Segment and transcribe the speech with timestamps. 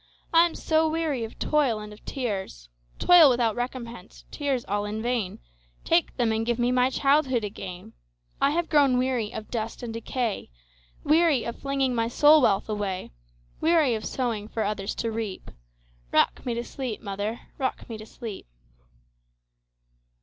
[0.33, 6.17] I am so weary of toil and of tears,—Toil without recompense, tears all in vain,—Take
[6.17, 11.59] them, and give me my childhood again!I have grown weary of dust and decay,—Weary of
[11.59, 13.11] flinging my soul wealth away;
[13.59, 18.47] Weary of sowing for others to reap;—Rock me to sleep, mother,—rock me to sleep!